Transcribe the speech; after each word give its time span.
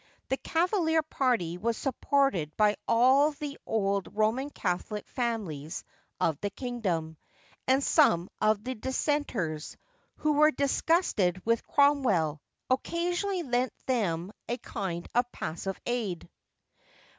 The 0.29 0.37
Cavalier 0.37 1.03
party 1.03 1.59
was 1.59 1.77
supported 1.77 2.57
by 2.57 2.75
all 2.87 3.33
the 3.33 3.59
old 3.67 4.09
Roman 4.15 4.49
Catholic 4.49 5.07
families 5.07 5.83
of 6.19 6.39
the 6.41 6.49
kingdom; 6.49 7.17
and 7.67 7.83
some 7.83 8.27
of 8.41 8.63
the 8.63 8.73
Dissenters, 8.73 9.77
who 10.15 10.31
were 10.33 10.49
disgusted 10.49 11.45
with 11.45 11.67
Cromwell, 11.67 12.41
occasionally 12.71 13.43
lent 13.43 13.73
them 13.85 14.31
a 14.49 14.57
kind 14.57 15.07
of 15.13 15.31
passive 15.31 15.79
aid. 15.85 16.27